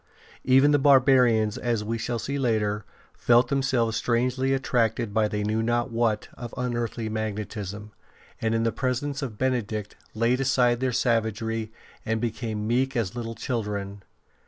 Even 0.43 0.71
the 0.71 0.79
barbarians, 0.79 1.59
as 1.59 1.83
we 1.83 1.95
shall 1.99 2.17
see 2.17 2.39
later, 2.39 2.85
felt 3.13 3.49
themselves 3.49 3.95
strangely 3.95 4.51
attracted 4.51 5.13
by 5.13 5.27
they 5.27 5.43
knew 5.43 5.61
not 5.61 5.91
what 5.91 6.27
of 6.33 6.55
unearthly 6.57 7.03
8o 7.03 7.05
ST. 7.09 7.13
BENEDICT 7.13 7.13
magnetism, 7.13 7.91
and 8.41 8.55
in 8.55 8.63
the 8.63 8.71
presence 8.71 9.21
of 9.21 9.37
Benedict 9.37 9.95
laid 10.15 10.41
aside 10.41 10.79
their 10.79 10.91
savagery 10.91 11.71
and 12.03 12.19
became 12.19 12.65
meek 12.65 12.97
as 12.97 13.15
little 13.15 13.35
children. 13.35 14.01